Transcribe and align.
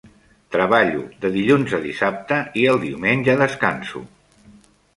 Treballo 0.53 1.03
de 1.25 1.31
dilluns 1.35 1.75
a 1.79 1.81
dissabte, 1.85 2.41
i 2.63 2.65
el 2.73 2.81
diumenge 2.87 3.39
descanso. 3.45 4.05